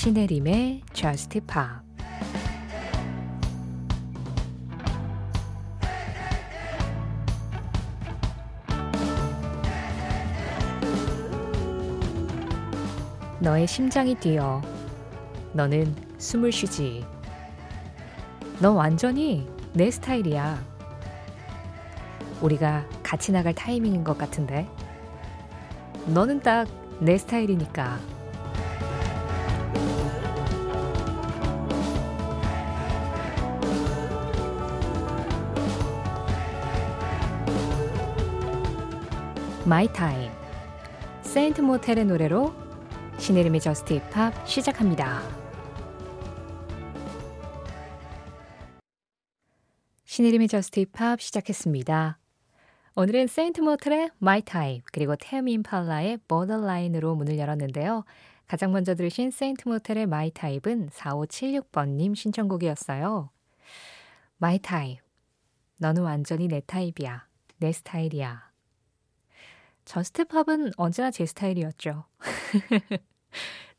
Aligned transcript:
신혜림의 0.00 0.80
Just 0.94 1.38
Pop 1.40 1.60
너의 13.40 13.66
심장이 13.66 14.14
뛰어. 14.14 14.62
너는 15.52 15.94
숨을 16.16 16.50
쉬지. 16.50 17.04
너 18.58 18.72
완전히 18.72 19.46
내 19.74 19.90
스타일이야. 19.90 20.64
우리가 22.40 22.86
같이 23.02 23.32
나갈 23.32 23.52
타이밍인 23.52 24.02
것 24.02 24.16
같은데. 24.16 24.66
너는 26.06 26.40
딱 26.40 26.66
내 27.00 27.16
스타일이니까. 27.16 28.19
My 39.70 39.86
Type. 39.92 40.32
세인트 41.22 41.60
모텔의 41.60 42.04
노래로 42.06 42.52
신혜림의 43.18 43.60
Just 43.60 43.94
Pop 43.94 44.34
시작합니다. 44.44 45.22
신혜림의 50.06 50.48
Just 50.48 50.80
Pop 50.80 51.20
시작했습니다. 51.20 52.18
오늘은 52.96 53.28
세인트 53.28 53.60
모텔의 53.60 54.10
My 54.20 54.42
Type 54.42 54.82
그리고 54.90 55.14
테임 55.14 55.52
임팔라의 55.52 56.18
Borderline으로 56.26 57.14
문을 57.14 57.38
열었는데요. 57.38 58.02
가장 58.48 58.72
먼저 58.72 58.96
들으신 58.96 59.30
세인트 59.30 59.68
모텔의 59.68 60.02
My 60.02 60.32
Type은 60.32 60.88
4576번님 60.88 62.16
신청곡이었어요. 62.16 63.30
My 64.42 64.58
Type 64.58 64.98
너는 65.78 66.02
완전히 66.02 66.48
내 66.48 66.60
타입이야. 66.66 67.28
내 67.58 67.70
스타일이야. 67.70 68.49
Just 69.84 70.19
Pop은 70.19 70.72
언제나 70.76 71.10
제 71.10 71.26
스타일이었죠. 71.26 72.04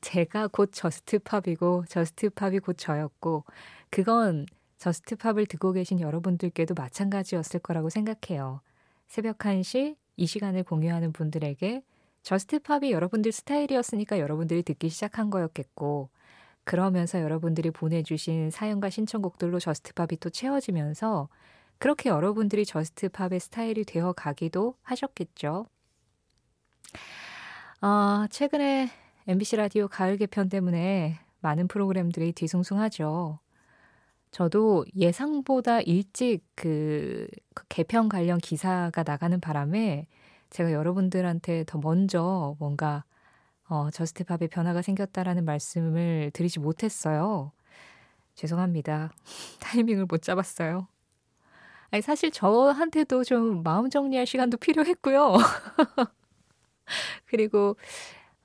제가 0.02 0.48
곧 0.48 0.72
Just 0.74 1.19
Pop이고 1.19 1.86
Just 1.88 2.24
Pop이 2.24 2.60
곧 2.60 2.76
저였고 2.78 3.46
그건 3.90 4.46
Just 4.78 5.05
Pop을 5.05 5.46
듣고 5.46 5.74
계신 5.74 6.00
여러분들께도 6.00 6.74
마찬가지였을 6.74 7.60
거라고 7.60 7.90
생각해요. 7.90 8.62
새벽 9.08 9.38
1시 9.38 9.96
이 10.18 10.26
시간을 10.26 10.64
공유하는 10.64 11.14
분들에게 11.14 11.84
Just 12.24 12.58
Pop이 12.58 12.92
여러분들 12.92 13.32
스타일이었으니까 13.32 14.20
여러분들이 14.20 14.64
듣기 14.64 14.90
시작한 14.90 15.30
거였겠고 15.30 16.10
그러면서 16.64 17.22
여러분들이 17.22 17.72
보내주신 17.72 18.52
사연과 18.52 18.90
신청곡들로 18.90 19.60
Just 19.60 19.89
Pop이 19.89 20.18
또 20.20 20.30
채워지면서 20.30 21.30
그렇게 21.78 22.10
여러분들이 22.10 22.66
Just 22.66 22.99
Pop의 22.99 23.40
스타일이 23.40 23.84
되어 23.84 24.14
가기도 24.14 24.76
하셨겠죠. 24.84 25.66
아, 27.82 28.28
최근에 28.30 28.90
MBC 29.28 29.56
라디오 29.56 29.88
가을 29.88 30.18
개편 30.18 30.50
때문에 30.50 31.20
많은 31.42 31.68
프로그램들이 31.68 32.32
뒤숭숭하죠. 32.34 33.40
저도 34.32 34.86
예상보다 34.96 35.82
일찍 35.82 36.42
그, 36.56 37.28
그 37.54 37.66
개편 37.68 38.08
관련 38.08 38.38
기사가 38.38 39.04
나가는 39.04 39.40
바람에 39.40 40.08
제가 40.50 40.72
여러분들한테 40.72 41.66
더 41.66 41.80
먼저 41.80 42.56
뭔가 42.60 43.04
어, 43.68 43.90
저스트팝의 43.90 44.50
변화가 44.50 44.82
생겼다라는 44.82 45.46
말씀을 45.46 46.32
드리지 46.34 46.60
못했어요. 46.60 47.52
죄송합니다. 48.36 49.12
타이밍을 49.60 50.06
못 50.06 50.22
잡았어요. 50.22 50.88
아니, 51.90 52.02
사실 52.02 52.32
저한테도 52.32 53.24
좀 53.24 53.64
마음 53.64 53.90
정리할 53.90 54.26
시간도 54.26 54.58
필요했고요. 54.58 55.36
그리고 57.26 57.76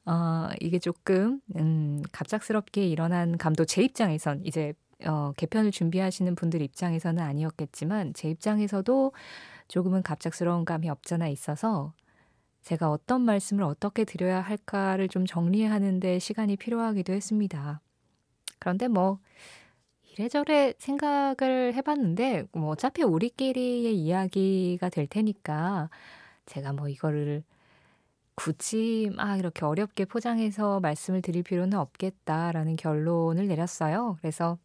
어, 0.04 0.48
이게 0.60 0.78
조금 0.78 1.40
음, 1.56 2.02
갑작스럽게 2.12 2.86
일어난 2.86 3.36
감도 3.36 3.64
제 3.64 3.82
입장에선 3.82 4.44
이제 4.44 4.72
어, 5.04 5.32
개편을 5.36 5.72
준비하시는 5.72 6.34
분들 6.34 6.62
입장에서는 6.62 7.22
아니었겠지만 7.22 8.14
제 8.14 8.30
입장에서도 8.30 9.12
조금은 9.68 10.02
갑작스러운 10.02 10.64
감이 10.64 10.88
없잖아 10.88 11.28
있어서 11.28 11.92
제가 12.62 12.90
어떤 12.90 13.22
말씀을 13.22 13.62
어떻게 13.64 14.04
드려야 14.04 14.40
할까를 14.40 15.08
좀 15.08 15.26
정리하는데 15.26 16.18
시간이 16.18 16.56
필요하기도 16.56 17.12
했습니다. 17.12 17.80
그런데 18.58 18.88
뭐 18.88 19.18
이래저래 20.12 20.72
생각을 20.78 21.74
해봤는데 21.74 22.46
뭐 22.52 22.70
어차피 22.70 23.02
우리끼리의 23.02 23.94
이야기가 23.94 24.88
될 24.88 25.06
테니까 25.06 25.90
제가 26.46 26.72
뭐 26.72 26.88
이거를 26.88 27.44
굳이 28.36 29.10
막 29.16 29.38
이렇게 29.38 29.64
어렵게 29.64 30.04
포장해서 30.04 30.78
말씀을 30.80 31.22
드릴 31.22 31.42
필요는 31.42 31.76
없겠다라는 31.76 32.76
결론을 32.76 33.48
내렸어요. 33.48 34.18
그래서 34.20 34.58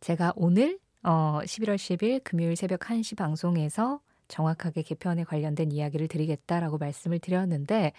제가 0.00 0.32
오늘 0.34 0.80
어 1.04 1.40
11월 1.44 1.76
10일 1.76 2.24
금요일 2.24 2.56
새벽 2.56 2.80
1시 2.80 3.16
방송에서 3.16 4.00
정확하게 4.28 4.82
개편에 4.82 5.24
관련된 5.24 5.72
이야기를 5.72 6.08
드리겠다라고 6.08 6.78
말씀을 6.78 7.18
드렸는데 7.18 7.92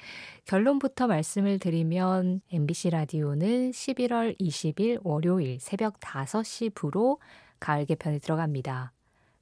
결론부터 0.45 1.05
말씀을 1.05 1.59
드리면 1.59 2.41
MBC 2.51 2.89
라디오는 2.89 3.71
11월 3.71 4.39
20일 4.39 5.00
월요일 5.03 5.59
새벽 5.59 6.00
5시 6.00 6.73
부로 6.73 7.19
가을 7.59 7.85
개편에 7.85 8.17
들어갑니다. 8.17 8.94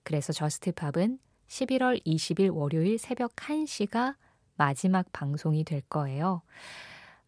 그래서 0.03 0.34
저스트팝은 0.34 1.18
11월 1.47 2.06
20일 2.06 2.53
월요일 2.53 2.97
새벽 2.97 3.35
1시가 3.38 4.16
마지막 4.62 5.12
방송이 5.12 5.64
될 5.64 5.82
거예요. 5.90 6.44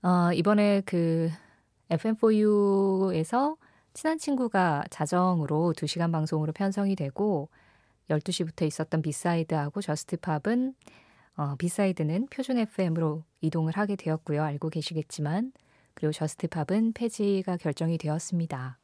어, 0.03 0.31
이번에 0.33 0.83
그 0.85 1.31
FM4U에서 1.89 3.57
친한 3.95 4.19
친구가 4.19 4.83
자정으로 4.91 5.73
2시간 5.75 6.11
방송으로 6.11 6.51
편성이 6.53 6.95
되고 6.95 7.49
12시부터 8.07 8.67
있었던 8.67 9.01
B-side하고 9.01 9.81
Just 9.81 10.19
Pop은 10.19 10.75
어, 11.37 11.55
B-side는 11.57 12.27
표준 12.27 12.59
FM으로 12.59 13.23
이동을 13.41 13.73
하게 13.77 13.95
되었고요. 13.95 14.43
알고 14.43 14.69
계시겠지만 14.69 15.53
그리고 15.95 16.11
Just 16.11 16.44
Pop은 16.44 16.93
폐지가 16.93 17.57
결정이 17.57 17.97
되었습니다. 17.97 18.77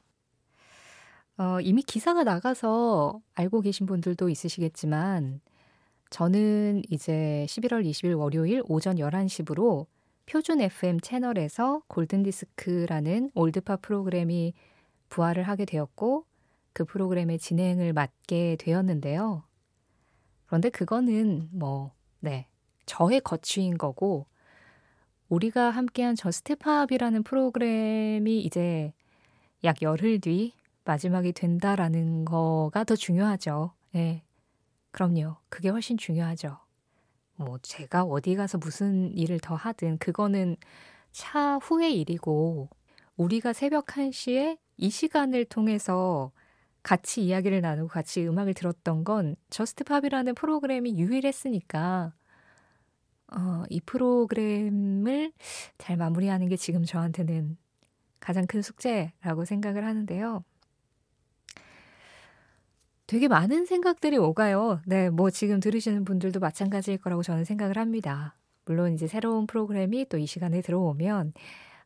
어, 1.38 1.62
이미 1.62 1.84
기사가 1.84 2.24
나가서 2.24 3.22
알고 3.36 3.62
계신 3.62 3.86
분들도 3.86 4.28
있으시겠지만 4.28 5.40
저는 6.10 6.82
이제 6.90 7.46
11월 7.48 7.86
20일 7.86 8.18
월요일 8.18 8.64
오전 8.68 8.98
11시부로 8.98 9.86
표준 10.26 10.62
FM 10.62 11.00
채널에서 11.00 11.82
골든디스크라는 11.88 13.32
old 13.34 13.58
pop 13.58 13.82
프로그램이 13.82 14.54
부활을 15.10 15.44
하게 15.44 15.66
되었고 15.66 16.26
그 16.74 16.86
프로그램의 16.86 17.40
진행을 17.40 17.94
맡게 17.94 18.58
되었는데요. 18.60 19.44
그런데 20.46 20.70
그거는 20.70 21.50
뭐, 21.52 21.92
네, 22.20 22.48
저의 22.86 23.22
거취인 23.22 23.78
거고, 23.78 24.26
우리가 25.30 25.70
함께한 25.70 26.16
Just 26.16 26.46
Pop이라는 26.46 27.22
프로그램이 27.22 28.40
이제 28.40 28.94
약 29.64 29.82
열흘 29.84 30.20
뒤 30.20 30.54
마지막이 30.86 31.34
된다라는 31.34 32.26
거가 32.26 32.84
더 32.84 32.96
중요하죠. 32.96 33.74
네. 33.92 34.24
그럼요. 34.92 35.38
그게 35.50 35.70
훨씬 35.70 35.98
중요하죠. 35.98 36.58
뭐, 37.38 37.60
제가 37.64 38.04
어디 38.04 38.36
가서 38.36 38.58
무슨 38.58 39.16
일을 39.18 39.40
더 39.42 39.56
하든 39.56 40.00
그거는 40.00 40.58
차후의 41.14 42.00
일이고, 42.00 42.70
우리가 43.18 43.54
새벽 43.54 43.98
1시에 43.98 44.60
이 44.78 44.90
시간을 44.92 45.46
통해서 45.46 46.32
같이 46.84 47.24
이야기를 47.26 47.62
나누고 47.62 47.90
같이 47.90 48.28
음악을 48.28 48.54
들었던 48.56 49.04
건 49.06 49.36
Just 49.52 49.84
Pop이라는 49.86 50.36
프로그램이 50.36 50.98
유일했으니까 51.00 52.14
어, 53.32 53.64
이 53.70 53.80
프로그램을 53.82 55.32
잘 55.78 55.98
마무리하는 55.98 56.48
게 56.50 56.56
지금 56.58 56.84
저한테는 56.84 57.58
가장 58.20 58.48
큰 58.48 58.62
숙제라고 58.62 59.46
생각을 59.46 59.86
하는데요. 59.86 60.44
되게 63.10 63.28
많은 63.28 63.66
생각들이 63.66 64.18
오가요. 64.18 64.82
네, 64.86 65.10
뭐 65.10 65.32
지금 65.32 65.60
들으시는 65.60 66.06
분들도 66.06 66.40
마찬가지일 66.40 67.00
거라고 67.00 67.24
저는 67.24 67.44
생각을 67.44 67.76
합니다. 67.80 68.36
물론 68.66 68.94
이제 68.94 69.08
새로운 69.08 69.48
프로그램이 69.48 70.06
또 70.06 70.18
이 70.20 70.28
시간에 70.28 70.62
들어오면 70.62 71.34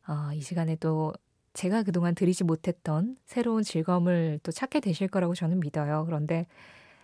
어, 0.08 0.32
이 0.34 0.42
시간에 0.42 0.76
또 0.76 1.14
제가 1.54 1.82
그동안 1.82 2.14
드리지 2.14 2.44
못했던 2.44 3.16
새로운 3.24 3.62
즐거움을 3.62 4.40
또 4.42 4.52
찾게 4.52 4.80
되실 4.80 5.08
거라고 5.08 5.34
저는 5.34 5.60
믿어요. 5.60 6.04
그런데 6.04 6.46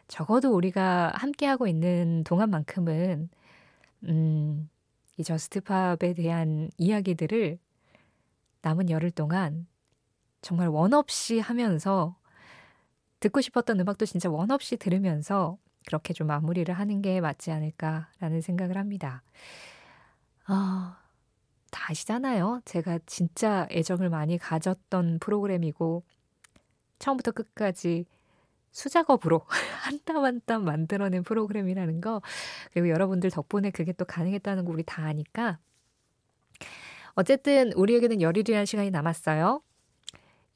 적어도 0.09 0.55
우리가 0.55 1.13
함께하고 1.15 1.67
있는 1.67 2.23
동안만큼은, 2.25 3.31
음, 4.05 4.71
이 5.17 5.25
저스트팝에 5.25 6.15
대한 6.15 6.71
이야기들을 6.79 7.59
남은 8.63 8.91
열흘 8.91 9.11
동안 9.11 9.67
정말 10.43 10.69
원 10.69 10.95
없이 10.95 11.39
하면서 11.41 12.17
듣고 13.21 13.41
싶었던 13.41 13.79
음악도 13.81 14.07
진짜 14.07 14.31
원 14.31 14.51
없이 14.51 14.77
들으면서 14.77 15.59
그렇게 15.87 16.13
좀 16.13 16.27
마무리를 16.27 16.73
하는 16.75 17.03
게 17.03 17.21
맞지 17.21 17.51
않을까라는 17.51 18.41
생각을 18.41 18.77
합니다. 18.77 19.23
아, 20.47 20.99
다 21.71 21.87
아시잖아요. 21.91 22.63
제가 22.65 22.99
진짜 23.07 23.67
애정을 23.71 24.11
많이 24.11 24.39
가졌던 24.39 25.19
프로그램이고, 25.21 26.03
처음부터 26.99 27.33
끝까지 27.33 28.05
수작업으로 28.73 29.43
한땀 29.85 30.25
한 30.25 30.41
땀 30.47 30.65
만들어낸 30.65 31.23
프로그램이라는 31.23 32.01
거, 32.01 32.23
그리고 32.73 32.89
여러분들 32.91 33.31
덕분에 33.31 33.71
그게 33.71 33.93
또 33.93 34.05
가능했다는 34.05 34.65
거 34.65 34.73
우리 34.73 34.83
다 34.85 35.05
아니까. 35.05 35.59
어쨌든 37.15 37.73
우리에게는 37.73 38.21
열일이라는 38.21 38.67
시간이 38.67 38.91
남았어요. 38.91 39.63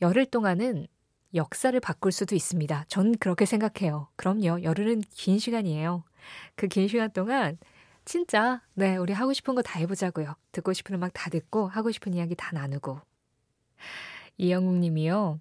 열흘 0.02 0.26
동안은 0.26 0.87
역사를 1.34 1.78
바꿀 1.81 2.12
수도 2.12 2.34
있습니다. 2.34 2.84
전 2.88 3.16
그렇게 3.19 3.44
생각해요. 3.46 4.08
그럼요. 4.16 4.62
열흘은 4.62 5.02
긴 5.10 5.38
시간이에요. 5.38 6.04
그 6.56 6.69
긴 6.69 6.88
시간 6.88 7.10
동안 7.12 7.58
진짜 8.04 8.62
네, 8.75 8.96
우리 8.96 9.12
하고 9.12 9.32
싶은 9.32 9.54
거 9.54 9.62
다 9.62 9.78
해보자고요. 9.81 10.34
듣고 10.52 10.72
싶은 10.72 10.94
음악 10.94 11.12
다 11.14 11.31
듣고 11.31 11.69
하고 11.69 11.90
싶은 11.90 12.14
이야기 12.14 12.34
다 12.34 12.50
나누고. 12.52 13.00
이영웅 14.38 14.81
님이요. 14.81 15.40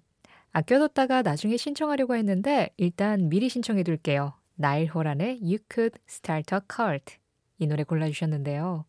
아껴뒀다가 0.52 1.22
나중에 1.22 1.56
신청하려고 1.56 2.14
했는데 2.16 2.70
일단 2.76 3.28
미리 3.28 3.48
신청해 3.48 3.82
둘게요. 3.82 4.34
나일 4.54 4.88
호란의 4.88 5.40
You 5.42 5.58
Could 5.72 5.98
Start 6.08 6.54
a 6.54 6.60
Cult 6.72 7.16
이 7.58 7.66
노래 7.66 7.82
골라주셨는데요. 7.82 8.84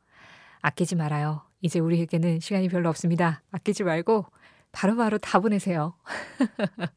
아끼지 0.61 0.95
말아요. 0.95 1.41
이제 1.61 1.79
우리에게는 1.79 2.39
시간이 2.39 2.69
별로 2.69 2.89
없습니다. 2.89 3.41
아끼지 3.51 3.83
말고 3.83 4.25
바로바로 4.75 5.05
바로 5.05 5.17
다 5.17 5.39
보내세요. 5.39 5.93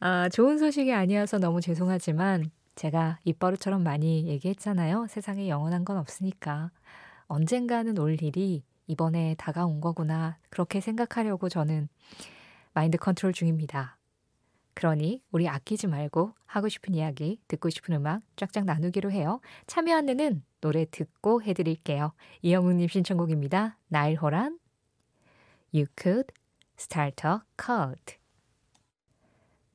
아, 0.00 0.28
좋은 0.28 0.58
소식이 0.58 0.92
아니어서 0.92 1.38
너무 1.38 1.62
죄송하지만 1.62 2.50
제가 2.74 3.18
입버릇처럼 3.24 3.82
많이 3.82 4.26
얘기했잖아요. 4.26 5.06
세상에 5.08 5.48
영원한 5.48 5.86
건 5.86 5.96
없으니까. 5.96 6.70
언젠가는 7.26 7.96
올 7.98 8.22
일이 8.22 8.64
이번에 8.86 9.34
다가온 9.38 9.80
거구나. 9.80 10.36
그렇게 10.50 10.80
생각하려고 10.80 11.48
저는 11.48 11.88
마인드 12.74 12.98
컨트롤 12.98 13.32
중입니다. 13.32 13.96
그러니 14.74 15.22
우리 15.30 15.48
아끼지 15.48 15.86
말고 15.86 16.34
하고 16.44 16.68
싶은 16.68 16.94
이야기, 16.94 17.40
듣고 17.48 17.70
싶은 17.70 17.94
음악 17.94 18.20
쫙쫙 18.36 18.66
나누기로 18.66 19.10
해요. 19.10 19.40
참여 19.66 19.96
안내는 19.96 20.42
노래 20.60 20.84
듣고 20.90 21.42
해드릴게요. 21.42 22.12
이영웅님 22.42 22.88
신청곡입니다. 22.88 23.78
나일 23.88 24.16
호란, 24.16 24.58
You 25.74 25.86
could 26.00 26.32
start 26.78 27.26
a 27.26 27.38
cult. 27.60 28.18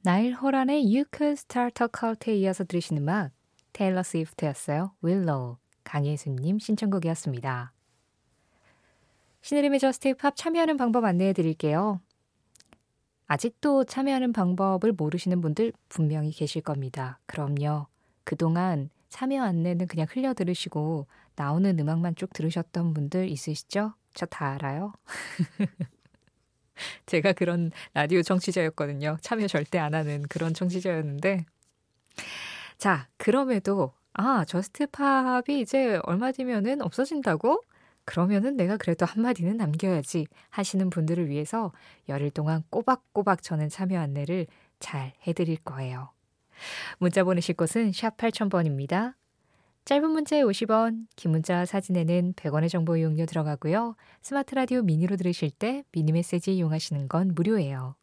나일 0.01 0.33
호란의 0.33 0.85
You 0.85 1.03
could 1.13 1.37
start 1.37 1.83
a 1.83 1.89
cult에 1.93 2.35
이어서 2.37 2.63
들으신 2.63 2.97
음악 2.97 3.31
테일러 3.73 4.01
스위프트였어요. 4.01 4.93
Willow. 5.03 5.57
강예수님 5.83 6.59
신청곡이었습니다. 6.59 7.73
신의림의 9.41 9.79
저스트 9.79 10.13
팝 10.15 10.35
참여하는 10.35 10.77
방법 10.77 11.03
안내해 11.03 11.33
드릴게요. 11.33 11.99
아직도 13.27 13.83
참여하는 13.83 14.33
방법을 14.33 14.93
모르시는 14.93 15.41
분들 15.41 15.73
분명히 15.89 16.31
계실 16.31 16.61
겁니다. 16.61 17.19
그럼요. 17.25 17.87
그동안 18.23 18.89
참여 19.09 19.43
안내는 19.43 19.87
그냥 19.87 20.07
흘려 20.09 20.33
들으시고 20.33 21.07
나오는 21.35 21.77
음악만 21.79 22.15
쭉 22.15 22.31
들으셨던 22.33 22.93
분들 22.93 23.29
있으시죠? 23.29 23.93
저 24.13 24.25
다 24.27 24.53
알아요. 24.53 24.93
제가 27.05 27.33
그런 27.33 27.71
라디오 27.93 28.21
청취자였거든요. 28.21 29.17
참여 29.21 29.47
절대 29.47 29.79
안 29.79 29.93
하는 29.93 30.23
그런 30.23 30.53
청취자였는데. 30.53 31.45
자, 32.77 33.07
그럼에도, 33.17 33.93
아, 34.13 34.45
Just 34.45 34.87
Pop이 34.87 35.61
이제 35.61 35.99
얼마 36.03 36.31
뒤면은 36.31 36.81
없어진다고? 36.81 37.61
그러면은 38.05 38.55
내가 38.57 38.77
그래도 38.77 39.05
한마디는 39.05 39.57
남겨야지 39.57 40.27
하시는 40.49 40.89
분들을 40.89 41.29
위해서 41.29 41.71
열흘 42.07 42.31
동안 42.31 42.63
꼬박꼬박 42.69 43.43
저는 43.43 43.69
참여 43.69 43.99
안내를 43.99 44.47
잘 44.79 45.13
해드릴 45.27 45.57
거예요. 45.57 46.09
문자 46.97 47.23
보내실 47.23 47.55
곳은 47.55 47.91
샵 47.91 48.17
8000번입니다. 48.17 49.13
짧은 49.85 50.09
문자에 50.09 50.41
50원, 50.43 51.07
긴 51.15 51.31
문자 51.31 51.65
사진에는 51.65 52.33
100원의 52.33 52.69
정보 52.69 52.95
이용료 52.95 53.25
들어가고요. 53.25 53.95
스마트 54.21 54.53
라디오 54.53 54.83
미니로 54.83 55.15
들으실 55.15 55.49
때 55.51 55.83
미니 55.91 56.11
메시지 56.11 56.53
이용하시는 56.55 57.07
건 57.07 57.33
무료예요. 57.33 57.95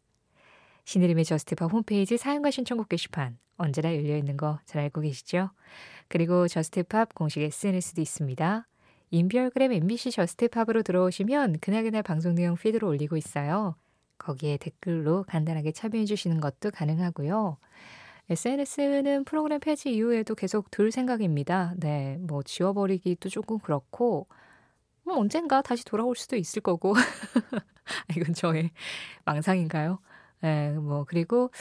신혜림의 0.85 1.25
Just 1.25 1.51
Pop 1.51 1.71
홈페이지 1.71 2.17
사연과 2.17 2.51
신청곡 2.51 2.89
게시판 2.89 3.37
언제나 3.57 3.93
열려 3.95 4.17
있는 4.17 4.37
거 4.37 4.59
잘 4.65 4.81
알고 4.81 5.01
계시죠? 5.01 5.49
그리고 6.07 6.47
Just 6.47 6.85
Pop 6.85 7.13
공식 7.15 7.41
SNS도 7.41 8.01
있습니다. 8.01 8.67
인별그램 9.11 9.71
MBC 9.71 10.11
Just 10.11 10.37
Pop으로 10.37 10.83
들어오시면 10.83 11.59
그날그날 11.59 12.03
방송 12.03 12.35
내용 12.35 12.55
피드로 12.55 12.87
올리고 12.87 13.15
있어요. 13.17 13.75
거기에 14.17 14.57
댓글로 14.57 15.23
간단하게 15.27 15.71
참여해 15.71 16.05
주시는 16.05 16.41
것도 16.41 16.71
가능하고요. 16.71 17.57
SNS는 18.29 19.23
프로그램 19.23 19.59
폐지 19.59 19.93
이후에도 19.93 20.35
계속 20.35 20.69
둘 20.69 20.91
생각입니다. 20.91 21.73
네, 21.77 22.17
뭐 22.19 22.43
지워버리기도 22.43 23.29
조금 23.29 23.57
그렇고, 23.59 24.27
뭐 25.03 25.17
언젠가 25.17 25.61
다시 25.61 25.85
돌아올 25.85 26.15
수도 26.15 26.35
있을 26.35 26.61
거고. 26.61 26.93
이건 28.17 28.33
저의 28.33 28.71
망상인가요? 29.23 29.99
네, 30.41 30.73
뭐, 30.73 31.05
그리고 31.05 31.51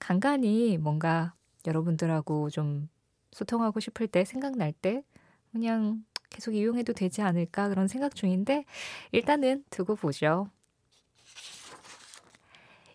간간히 0.00 0.78
뭔가 0.78 1.34
여러분들하고 1.64 2.50
좀 2.50 2.88
소통하고 3.30 3.78
싶을 3.78 4.08
때, 4.08 4.24
생각날 4.24 4.72
때, 4.72 5.04
그냥 5.52 6.04
계속 6.28 6.54
이용해도 6.54 6.92
되지 6.92 7.22
않을까 7.22 7.68
그런 7.68 7.86
생각 7.86 8.16
중인데, 8.16 8.64
일단은 9.12 9.64
두고 9.70 9.94
보죠. 9.94 10.50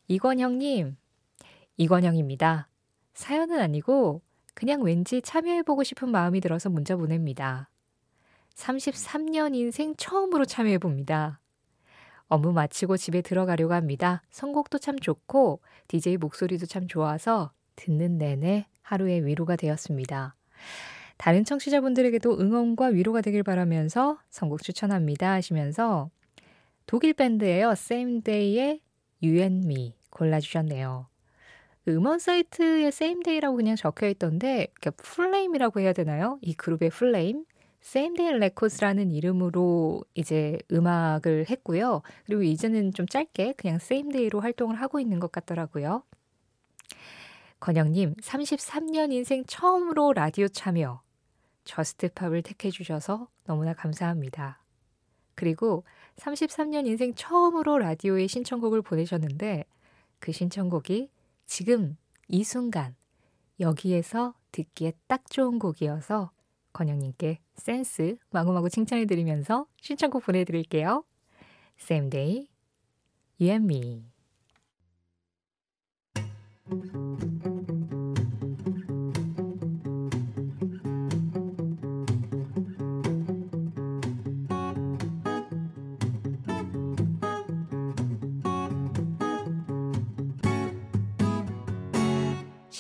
이권형님, 0.10 0.98
이권형입니다. 1.78 2.68
사연은 3.14 3.60
아니고 3.60 4.22
그냥 4.54 4.82
왠지 4.84 5.22
참여해보고 5.22 5.84
싶은 5.84 6.10
마음이 6.10 6.42
들어서 6.42 6.70
문자 6.70 6.96
보냅니다. 6.96 7.70
33년 8.56 9.56
인생 9.56 9.96
처음으로 9.96 10.46
참여해봅니다. 10.46 11.40
업무 12.28 12.54
마치고 12.54 12.98
집에 12.98 13.22
들어가려고 13.22 13.74
합니다. 13.74 14.24
선곡도 14.32 14.80
참 14.80 14.98
좋고 14.98 15.62
DJ 15.88 16.18
목소리도 16.18 16.66
참 16.66 16.88
좋아서 16.88 17.52
듣는 17.76 18.18
내내 18.18 18.68
하루의 18.82 19.26
위로가 19.26 19.56
되었습니다. 19.56 20.36
다른 21.18 21.44
청취자분들에게도 21.44 22.40
응원과 22.40 22.88
위로가 22.88 23.22
되길 23.22 23.44
바라면서 23.44 24.18
선곡 24.30 24.64
추천합니다 24.64 25.32
하시면서 25.34 26.10
독일 26.88 27.14
밴드예요. 27.14 27.74
And 29.24 29.66
Me 29.66 29.96
골라주셨네요. 30.10 31.11
음원 31.92 32.20
사이트에 32.20 32.92
Same 32.92 33.15
Day라고 33.15 33.56
그냥 33.56 33.76
적혀 33.76 34.08
있던데 34.10 34.68
Flame이라고 34.98 35.80
해야 35.80 35.94
되나요? 35.94 36.40
이 36.42 36.54
그룹의 36.54 36.90
Flame 36.90 37.46
Same 37.82 38.12
Day 38.12 38.34
Records라는 38.34 39.12
이름으로 39.12 40.04
이제 40.14 40.60
음악을 40.72 41.50
했고요. 41.50 42.02
그리고 42.26 42.44
이제는 42.44 42.94
좀 42.94 43.08
짧게 43.08 43.54
그냥 43.58 43.80
Same 43.80 44.07
Day로 44.07 44.40
활동을 44.40 44.76
하고 44.76 45.00
있는 45.00 45.20
것 45.20 45.32
같더라고요. 45.32 46.04
건영님, 47.60 48.16
33년 48.16 49.12
인생 49.12 49.44
처음으로 49.46 50.14
라디오 50.14 50.48
참여. 50.48 51.02
Just 51.64 51.95
Pop을 51.95 52.42
택해 52.42 52.72
주셔서 52.72 53.28
너무나 53.46 53.74
감사합니다. 53.74 54.60
그리고 55.36 55.84
33년 56.18 56.88
인생 56.88 57.14
처음으로 57.14 57.80
라디오에 57.80 58.28
신청곡을 58.28 58.82
보내셨는데 58.82 59.66
그 60.20 60.32
신청곡이 60.32 61.10
지금 61.46 61.98
이 62.28 62.44
순간 62.44 62.96
여기에서 63.60 64.34
듣기에 64.52 64.94
딱 65.08 65.30
좋은 65.30 65.60
곡이어서 65.60 66.32
건영님께 66.74 67.40
센스 67.56 68.18
마구마구 68.32 68.70
칭찬해드리면서 68.70 69.66
신청곡 69.82 70.24
보내드릴게요. 70.24 71.04
And 73.50 73.66
me. 73.66 74.12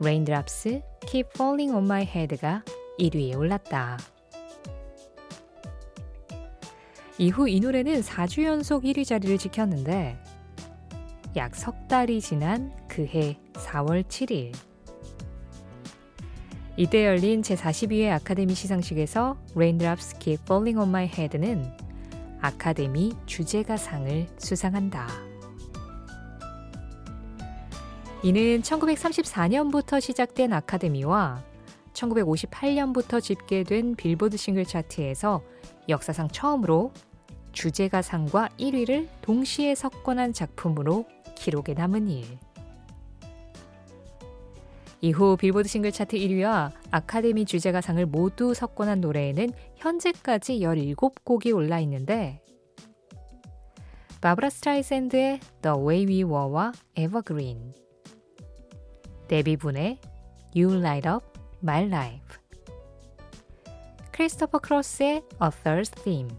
Raindrops 0.00 0.80
Keep 1.06 1.30
Falling 1.34 1.72
on 1.74 1.84
My 1.84 2.02
Head가 2.02 2.62
1위에 2.98 3.36
올랐다. 3.36 3.98
이후 7.18 7.48
이 7.48 7.60
노래는 7.60 8.02
4주 8.02 8.44
연속 8.44 8.84
1위 8.84 9.06
자리를 9.06 9.38
지켰는데 9.38 10.18
약 11.36 11.54
석 11.54 11.88
달이 11.88 12.20
지난 12.20 12.72
그해 12.88 13.38
4월 13.54 14.04
7일 14.04 14.54
이때 16.76 17.06
열린 17.06 17.40
제42회 17.40 18.10
아카데미 18.10 18.54
시상식에서 18.54 19.38
Raindrops 19.54 20.18
Keep 20.18 20.42
Falling 20.42 20.78
on 20.78 20.88
My 20.88 21.06
Head는 21.06 21.64
아카데미 22.42 23.12
주제가상을 23.24 24.26
수상한다. 24.36 25.25
이는 28.22 28.62
1934년부터 28.62 30.00
시작된 30.00 30.52
아카데미와 30.52 31.44
1958년부터 31.92 33.22
집계된 33.22 33.94
빌보드 33.94 34.36
싱글 34.36 34.64
차트에서 34.64 35.42
역사상 35.88 36.28
처음으로 36.28 36.92
주제가 37.52 38.02
상과 38.02 38.48
1위를 38.58 39.08
동시에 39.22 39.74
석권한 39.74 40.32
작품으로 40.32 41.06
기록에 41.36 41.74
남은 41.74 42.08
일. 42.08 42.38
이후 45.00 45.36
빌보드 45.36 45.68
싱글 45.68 45.92
차트 45.92 46.16
1위와 46.16 46.72
아카데미 46.90 47.44
주제가상을 47.44 48.04
모두 48.06 48.54
석권한 48.54 49.00
노래에는 49.02 49.52
현재까지 49.76 50.60
17곡이 50.60 51.54
올라 51.54 51.78
있는데 51.80 52.42
바브라 54.20 54.50
스트라이샌드의 54.50 55.40
The 55.62 55.76
Way 55.78 56.06
We 56.06 56.24
Were와 56.24 56.72
Evergreen 56.96 57.85
데비 59.28 59.59
분의 59.59 59.98
You 60.54 60.78
Light 60.78 61.08
Up 61.08 61.26
My 61.62 61.84
Life. 61.86 62.38
크리스토퍼 64.12 64.58
크로스의 64.58 65.22
Arthur's 65.42 65.90
Theme. 66.02 66.34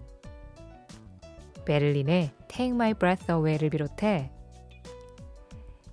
베를린의 1.65 2.31
Take 2.47 2.73
My 2.73 2.93
Breath 2.93 3.29
Away를 3.29 3.69
비롯해 3.69 4.31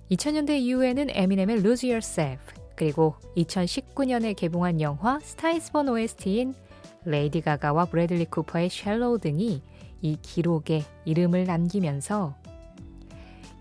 2000년대 0.09 0.59
이후에는 0.59 1.07
에미넴의 1.09 1.57
Lose 1.57 1.89
Yourself 1.89 2.53
그리고 2.75 3.15
2019년에 3.35 4.35
개봉한 4.35 4.79
영화 4.79 5.19
Star 5.19 5.47
Is 5.47 5.61
Born 5.61 5.89
OST인 5.89 6.53
레이디 7.03 7.41
가가와 7.41 7.85
브래들리 7.85 8.25
쿠퍼의 8.25 8.69
Shallow 8.69 9.19
등이 9.19 9.61
이 10.01 10.17
기록에 10.21 10.83
이름을 11.05 11.45
남기면서 11.45 12.35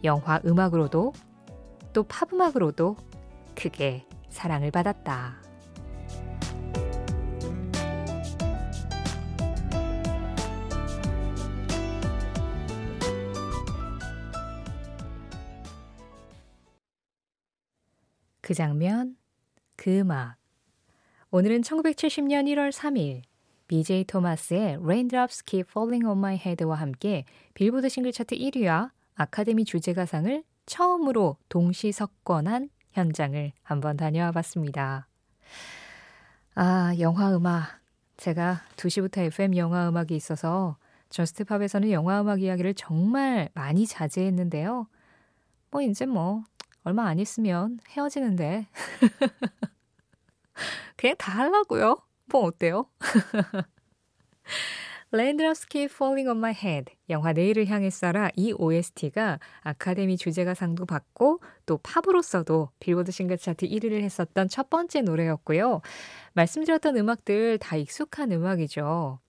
영화 0.05 0.41
음악으로도 0.45 1.13
또 1.93 2.03
팝음악으로도 2.05 2.97
크게 3.55 4.07
사랑을 4.29 4.71
받았다. 4.71 5.43
그 18.41 18.53
장면, 18.53 19.17
그 19.75 20.01
음악. 20.01 20.37
오늘은 21.31 21.63
1970년 21.63 22.45
1월 22.45 22.71
3일 22.71 23.23
BJ 23.69 24.05
토마스의 24.05 24.77
Raindrops 24.77 25.43
Keep 25.45 25.71
Falling 25.71 26.05
on 26.07 26.19
My 26.19 26.37
Head와 26.37 26.77
함께 26.77 27.25
빌보드 27.55 27.89
싱글 27.89 28.13
차트 28.13 28.37
1위와 28.37 28.91
아카데미 29.15 29.65
주제가상을 29.65 30.45
처음으로 30.67 31.39
동시 31.49 31.91
석권한 31.91 32.69
현장을 32.95 33.53
한번 33.63 33.97
다녀와 33.97 34.33
봤습니다. 34.33 35.09
아, 36.55 36.95
영화 37.01 37.37
음악. 37.37 37.81
제가 38.17 38.63
2시부터 38.77 39.25
FM 39.25 39.57
영화 39.57 39.89
음악이 39.89 40.15
있어서 40.15 40.77
저스트팝에서는 41.11 41.91
영화 41.91 42.21
음악 42.21 42.41
이야기를 42.41 42.75
정말 42.75 43.51
많이 43.55 43.87
자제했는데요. 43.87 44.87
뭐 45.71 45.83
이제 45.83 46.07
뭐 46.07 46.45
얼마 46.85 47.07
안 47.07 47.19
있으면 47.19 47.81
헤어지는데 47.91 48.69
그냥 50.97 51.17
다 51.19 51.33
하려고요. 51.33 51.97
뭐 52.27 52.45
어때요? 52.45 52.87
Raindrops 55.15 55.69
Keep 55.69 55.95
Falling 55.95 56.29
on 56.29 56.39
My 56.39 56.53
Head 56.53 56.93
영화 57.09 57.33
내일을 57.33 57.69
향해 57.69 57.87
쏴라 57.87 58.33
이 58.35 58.53
OST가 58.53 59.39
아카데미 59.61 60.17
주제가상도 60.17 60.87
받고 60.87 61.39
또 61.67 61.79
팝으로서도 61.79 62.71
빌보드 62.81 63.13
싱글 63.13 63.39
차트 63.39 63.69
1위를 63.69 64.03
했었던 64.03 64.49
첫 64.49 64.71
번째 64.71 65.03
노래였고요. 65.03 65.83
말씀드렸던 66.33 66.97
음악들 66.97 67.59
다 67.59 67.77
익숙한 67.77 68.33
음악이죠. 68.33 69.21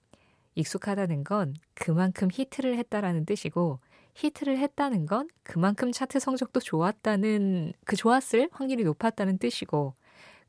익숙하다는 0.56 1.24
건 1.24 1.54
그만큼 1.76 2.30
히트를 2.34 2.80
했다라는 2.80 3.28
뜻이고 3.28 3.80
히트를 4.16 4.58
했다는 4.58 5.06
건 5.06 5.28
그만큼 5.44 5.92
차트 5.92 6.18
성적도 6.18 6.62
좋았다는 6.62 7.74
그 7.86 7.96
좋았을 7.96 8.50
확률이 8.52 8.84
높았다는 8.86 9.38
뜻이고 9.38 9.94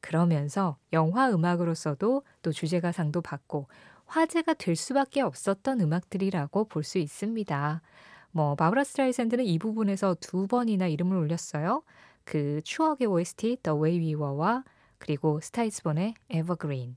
그러면서 0.00 0.78
영화 0.94 1.28
음악으로서도 1.28 2.22
또 2.40 2.52
주제가상도 2.52 3.20
받고 3.20 3.68
화제가 4.06 4.54
될 4.54 4.76
수밖에 4.76 5.20
없었던 5.20 5.80
음악들이라고 5.80 6.64
볼 6.68 6.82
수 6.84 6.98
있습니다. 6.98 7.82
뭐 8.30 8.54
바브라 8.54 8.84
스트라이샌드는 8.84 9.44
이 9.44 9.58
부분에서 9.58 10.16
두 10.20 10.46
번이나 10.46 10.86
이름을 10.88 11.16
올렸어요. 11.16 11.82
그 12.24 12.60
추억의 12.64 13.06
OST 13.06 13.58
The 13.62 13.78
Way 13.78 13.98
We 13.98 14.14
Were와 14.14 14.64
그리고 14.98 15.40
Star 15.40 15.65
Is 15.65 15.77
Born의 15.77 16.14
Evergreen. 16.30 16.96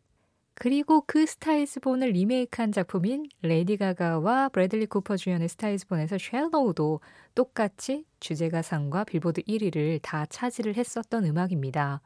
그리고 0.56 1.04
그 1.08 1.26
Star 1.26 1.51
Is 1.51 1.64
Born을 1.64 2.10
리메이크한 2.10 2.74
작품인 2.74 3.28
레이디 3.42 3.78
가가와 3.78 4.50
브래들리 4.50 4.88
쿠퍼 4.88 5.16
주연의 5.16 5.48
Star 5.48 5.68
Is 5.68 5.78
Born에서 5.78 6.18
Shallow도 6.18 7.00
똑같이 7.34 8.04
주제가상과 8.20 9.06
빌보드 9.06 9.42
1위를 9.44 10.00
다 10.02 10.26
차지를 10.26 10.76
했었던 10.76 11.24
음악입니다. 11.26 12.02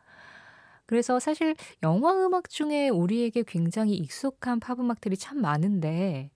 그래서 0.85 1.19
사실 1.19 1.55
영화 1.81 2.13
음악 2.25 2.49
중에 2.49 2.89
우리에게 2.89 3.43
굉장히 3.47 3.93
익숙한 3.95 4.59
팝 4.59 4.79
음악들이 4.79 5.17
참 5.17 5.39
많은데 5.41 6.29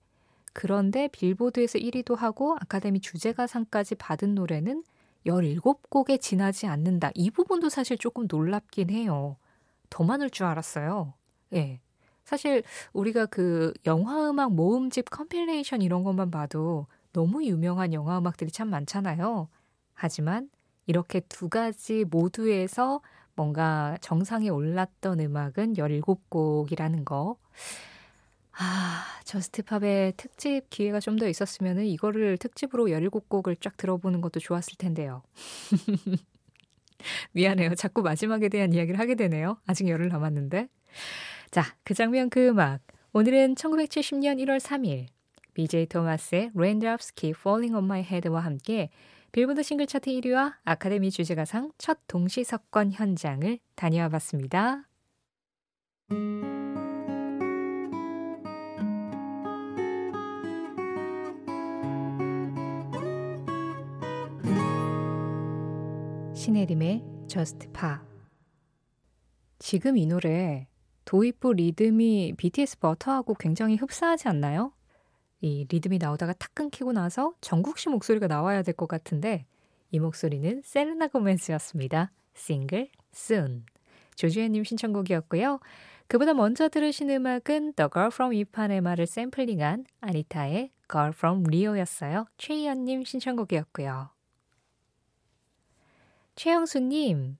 그런데 0.52 1.08
빌보드에서 1.08 1.78
1위도 1.78 2.16
하고 2.16 2.56
아카데미 2.60 3.00
주제가상까지 3.00 3.94
받은 3.96 4.34
노래는 4.34 4.82
17곡에 5.26 6.20
지나지 6.20 6.66
않는다. 6.66 7.10
이 7.14 7.30
부분도 7.30 7.68
사실 7.68 7.98
조금 7.98 8.26
놀랍긴 8.28 8.90
해요. 8.90 9.36
더 9.90 10.04
많을 10.04 10.30
줄 10.30 10.46
알았어요. 10.46 11.14
예. 11.52 11.60
네. 11.60 11.80
사실 12.24 12.62
우리가 12.92 13.26
그 13.26 13.72
영화 13.86 14.28
음악 14.28 14.52
모음집 14.52 15.08
compilation 15.10 15.80
이런 15.80 16.04
것만 16.04 16.30
봐도 16.30 16.86
너무 17.12 17.44
유명한 17.44 17.94
영화 17.94 18.18
음악들이 18.18 18.50
참 18.50 18.68
많잖아요. 18.68 19.48
하지만 19.94 20.50
이렇게 20.86 21.20
두 21.20 21.48
가지 21.48 22.04
모두에서 22.04 23.00
뭔가 23.38 23.96
정상에 24.00 24.48
올랐던 24.48 25.20
음악은 25.20 25.74
17곡이라는 25.74 27.04
거. 27.04 27.36
아, 28.60 29.04
저스트팝의 29.24 30.14
특집 30.16 30.68
기회가 30.70 30.98
좀 30.98 31.18
더 31.18 31.28
있었으면 31.28 31.78
이거를 31.78 32.36
특집으로 32.38 32.86
17곡을 32.86 33.60
쫙 33.60 33.76
들어보는 33.76 34.20
것도 34.22 34.40
좋았을 34.40 34.76
텐데요. 34.76 35.22
미안해요. 37.30 37.76
자꾸 37.76 38.02
마지막에 38.02 38.48
대한 38.48 38.72
이야기를 38.72 38.98
하게 38.98 39.14
되네요. 39.14 39.58
아직 39.66 39.88
열흘 39.88 40.08
남았는데. 40.08 40.66
자, 41.52 41.62
그 41.84 41.94
장면 41.94 42.30
그 42.30 42.48
음악. 42.48 42.80
오늘은 43.12 43.54
1970년 43.54 44.42
1월 44.42 44.58
3일 44.58 45.06
BJ 45.54 45.86
토마스의 45.86 46.50
Raindrops 46.56 47.14
Keep 47.14 47.38
Falling 47.38 47.76
on 47.76 47.84
My 47.84 48.00
Head와 48.00 48.40
함께 48.40 48.90
빌보드 49.32 49.62
싱글 49.62 49.86
차트 49.86 50.10
1위와 50.10 50.54
아카데미 50.64 51.10
주제가상 51.10 51.72
첫 51.78 51.98
동시 52.06 52.44
석권 52.44 52.92
현장을 52.92 53.58
다녀와 53.74 54.08
봤습니다. 54.08 54.88
신혜림의 66.34 67.04
Just 67.26 67.68
Pa 67.72 67.96
지금 69.58 69.98
이 69.98 70.06
노래 70.06 70.66
도입부 71.04 71.52
리듬이 71.52 72.34
BTS 72.36 72.78
버터하고 72.78 73.34
굉장히 73.34 73.76
흡사하지 73.76 74.28
않나요? 74.28 74.72
이 75.40 75.66
리듬이 75.68 75.98
나오다가 75.98 76.32
탁 76.32 76.54
끊기고 76.54 76.92
나서 76.92 77.34
정국 77.40 77.78
씨 77.78 77.88
목소리가 77.88 78.26
나와야 78.26 78.62
될 78.62 78.74
것 78.74 78.88
같은데 78.88 79.46
이 79.90 79.98
목소리는 80.00 80.62
셀레나 80.64 81.08
고멘스였습니다. 81.08 82.10
싱글 82.34 82.88
Soon. 83.14 83.64
조주현님 84.16 84.64
신청곡이었고요. 84.64 85.60
그보다 86.08 86.34
먼저 86.34 86.68
들으신 86.68 87.10
음악은 87.10 87.74
The 87.74 87.88
Girl 87.92 88.10
from 88.12 88.32
이파네마를 88.34 89.06
샘플링한 89.06 89.84
아니타의 90.00 90.70
Girl 90.90 91.10
from 91.10 91.44
Rio였어요. 91.46 92.26
최희연님 92.38 93.04
신청곡이었고요. 93.04 94.10
최영수님, 96.36 97.36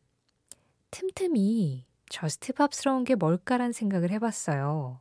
틈틈이 0.91 1.87
Just 2.11 2.36
Pop스러운 2.36 3.05
게 3.05 3.15
뭘까란 3.15 3.73
생각을 3.73 4.11
해봤어요. 4.11 5.01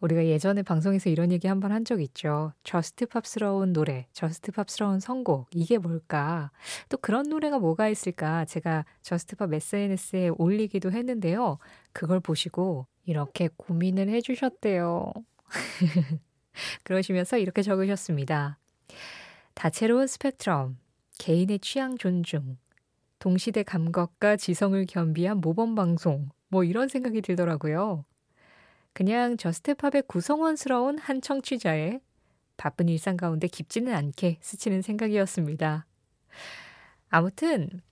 우리가 0.00 0.26
예전에 0.26 0.62
방송에서 0.62 1.08
이런 1.10 1.32
얘기 1.32 1.48
한 1.48 1.60
번 1.60 1.72
한 1.72 1.84
적 1.84 2.00
있죠. 2.02 2.52
Just 2.64 3.06
Pop스러운 3.06 3.72
노래, 3.72 4.06
Just 4.12 4.52
Pop스러운 4.52 5.00
선곡, 5.00 5.48
이게 5.52 5.78
뭘까? 5.78 6.50
또 6.88 6.96
그런 6.98 7.28
노래가 7.28 7.58
뭐가 7.58 7.88
있을까? 7.88 8.44
제가 8.44 8.84
Just 9.02 9.36
Pop 9.36 9.52
SNS에 9.52 10.28
올리기도 10.36 10.92
했는데요. 10.92 11.58
그걸 11.92 12.20
보시고 12.20 12.86
이렇게 13.04 13.48
고민을 13.56 14.08
해주셨대요. 14.10 15.12
그러시면서 16.84 17.38
이렇게 17.38 17.62
적으셨습니다. 17.62 18.58
다채로운 19.54 20.06
스펙트럼, 20.06 20.78
개인의 21.18 21.60
취향 21.60 21.96
존중, 21.96 22.58
동시대 23.18 23.62
감각과 23.62 24.36
지성을 24.36 24.84
겸비한 24.86 25.40
모범 25.40 25.74
방송, 25.74 26.28
뭐 26.48 26.64
이런 26.64 26.88
생각이 26.88 27.22
들더라고요. 27.22 28.04
그냥 28.96 29.36
저스트팝의 29.36 30.04
구성원스러운 30.08 30.96
한 30.96 31.20
청취자의 31.20 32.00
바쁜 32.56 32.88
일상 32.88 33.18
가운데 33.18 33.46
깊지는 33.46 33.92
않게 33.92 34.38
스치는 34.40 34.80
생각이었습니다. 34.80 35.84
아무튼 37.10 37.82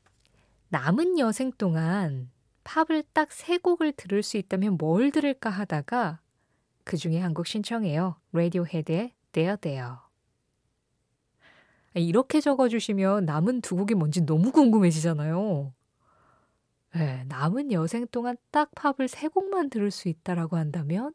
남은 0.71 1.19
여생 1.19 1.53
동안 1.59 2.31
팝을 2.65 3.03
딱 3.13 3.29
세 3.33 3.59
곡을 3.59 3.93
들을 3.93 4.23
수 4.23 4.39
있다면 4.39 4.79
뭘 4.79 5.11
들을까 5.11 5.51
하다가 5.51 6.21
그 6.85 6.97
중에 6.97 7.19
한 7.21 7.35
곡 7.35 7.47
신청해요. 7.49 8.17
라디오 8.33 8.65
헤드의 8.65 9.13
There 9.33 9.59
There. 9.61 9.97
이렇게 11.97 12.41
적어주시면 12.41 13.27
남은 13.27 13.61
두 13.61 13.77
곡이 13.77 13.95
뭔지 13.95 14.23
너무 14.23 14.53
궁금해지잖아요. 14.53 15.75
네, 16.95 17.25
남은 17.29 17.73
여생 17.73 18.07
동안 18.09 18.37
딱 18.51 18.71
팝을 18.75 19.09
세 19.09 19.29
곡만 19.29 19.69
들을 19.71 19.91
수 19.91 20.09
있다라고 20.09 20.57
한다면? 20.57 21.13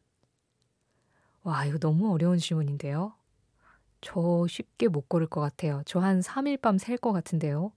와, 1.42 1.64
이거 1.66 1.78
너무 1.78 2.12
어려운 2.12 2.38
질문인데요. 2.38 3.14
저 4.02 4.46
쉽게 4.48 4.88
못 4.88 5.08
고를 5.08 5.26
것 5.28 5.40
같아요. 5.40 5.82
저 5.86 6.00
한 6.00 6.20
3일 6.22 6.58
밤 6.58 6.78
셀 6.78 6.98
것 6.98 7.12
같은데요. 7.12 7.72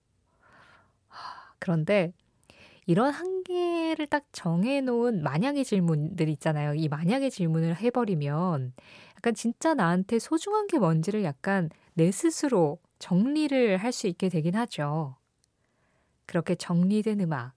그런데 1.58 2.12
이런 2.86 3.12
한계를 3.12 4.06
딱 4.08 4.24
정해놓은 4.32 5.22
만약의 5.22 5.64
질문들 5.64 6.28
있잖아요. 6.30 6.74
이 6.74 6.88
만약의 6.88 7.30
질문을 7.30 7.76
해버리면 7.76 8.74
약간 9.16 9.34
진짜 9.34 9.74
나한테 9.74 10.18
소중한 10.20 10.66
게 10.68 10.78
뭔지를 10.80 11.24
약간 11.24 11.70
내 11.94 12.12
스스로 12.12 12.78
정리를 12.98 13.78
할 13.78 13.92
수 13.92 14.08
있게 14.08 14.28
되긴 14.30 14.56
하죠. 14.56 15.16
그렇게 16.26 16.54
정리된 16.54 17.20
음악, 17.20 17.54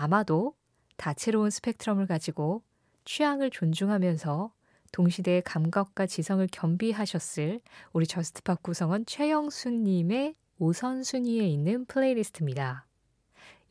아마도 0.00 0.54
다채로운 0.96 1.50
스펙트럼을 1.50 2.06
가지고 2.06 2.62
취향을 3.04 3.50
존중하면서 3.50 4.52
동시대의 4.92 5.42
감각과 5.42 6.06
지성을 6.06 6.46
겸비하셨을 6.52 7.60
우리 7.92 8.06
Just 8.06 8.38
Pop 8.38 8.62
구성원 8.62 9.06
최영수님의 9.06 10.36
우선순위에 10.60 11.48
있는 11.48 11.84
playlist입니다. 11.86 12.86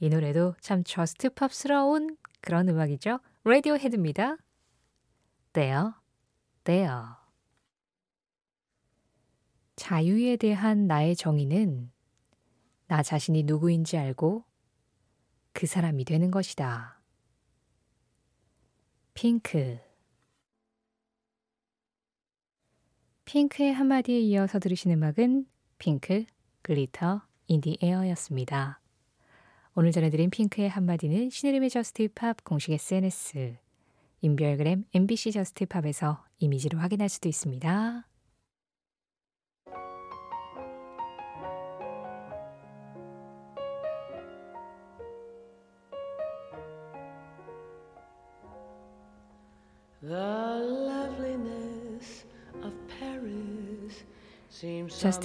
이 0.02 0.10
노래도 0.10 0.54
참 0.60 0.84
Just 0.84 1.20
Pop스러운 1.20 2.18
그런 2.42 2.68
음악이죠. 2.68 3.20
라디오헤드입니다. 3.46 4.36
There, 5.54 5.92
there. 6.66 7.04
자유에 9.78 10.36
대한 10.36 10.88
나의 10.88 11.16
정의는 11.16 11.90
나 12.88 13.02
자신이 13.02 13.44
누구인지 13.44 13.98
알고 13.98 14.44
그 15.58 15.66
사람이 15.66 16.06
되는 16.06 16.30
것이다. 16.30 17.02
핑크 19.16 19.80
핑크의 23.26 23.74
한마디에 23.74 24.20
이어서 24.20 24.60
들으신 24.60 24.92
음악은 24.92 25.48
핑크, 25.80 26.26
Glitter 26.62 27.24
in 27.48 27.61
the 27.61 27.80
Air였습니다. 27.82 28.80
오늘 29.74 29.92
전해드린 29.92 30.30
핑크의 30.30 30.70
한마디는 30.70 31.32
신혜림의 31.32 31.72
Just 31.72 32.13
Pop 32.13 32.44
공식 32.44 32.74
SNS, 32.74 33.58
인별그램 34.22 34.86
MBC 34.94 35.32
Just 35.32 35.65
Pop에서 35.65 36.24
이미지로 36.38 36.78
확인할 36.78 37.10
수도 37.10 37.28
있습니다. 37.30 38.08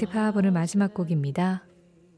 팝 0.06 0.34
오늘 0.34 0.50
마지막 0.50 0.94
곡입니다. 0.94 1.62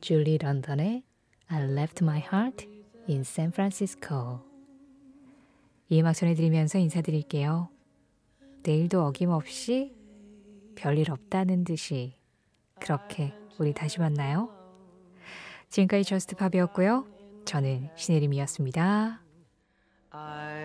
줄리 0.01 0.39
런던의 0.39 1.03
I 1.49 1.63
left 1.65 2.05
my 2.05 2.21
heart 2.21 2.69
in 3.09 3.23
San 3.23 3.51
Francisco. 3.51 4.41
이 5.89 6.01
음악 6.01 6.13
전해드리면서 6.13 6.79
인사드릴게요. 6.79 7.71
내일도 8.63 9.05
어김없이 9.05 9.93
별일 10.77 11.11
없다는 11.11 11.65
듯이 11.65 12.15
그렇게 12.79 13.35
우리 13.59 13.73
다시 13.73 13.99
만나요. 13.99 14.49
지금까지 15.71 16.05
Just 16.05 16.37
Pop이었고요. 16.37 17.05
저는 17.47 17.91
신혜림이었습니다. 17.97 19.25
Home. 20.15 20.64